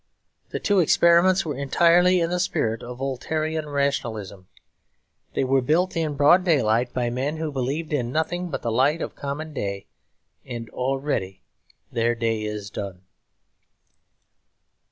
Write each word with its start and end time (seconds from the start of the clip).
The 0.49 0.59
two 0.59 0.79
experiments 0.79 1.45
were 1.45 1.53
entirely 1.55 2.21
in 2.21 2.31
the 2.31 2.39
spirit 2.39 2.81
of 2.81 2.97
Voltairean 2.97 3.67
rationalism; 3.67 4.47
they 5.35 5.43
were 5.43 5.61
built 5.61 5.95
in 5.95 6.15
broad 6.15 6.43
daylight 6.43 6.91
by 6.91 7.11
men 7.11 7.37
who 7.37 7.51
believed 7.51 7.93
in 7.93 8.11
nothing 8.11 8.49
but 8.49 8.63
the 8.63 8.71
light 8.71 9.03
of 9.03 9.13
common 9.13 9.53
day; 9.53 9.85
and 10.43 10.71
already 10.71 11.43
their 11.91 12.15
day 12.15 12.41
is 12.41 12.71
done. 12.71 13.03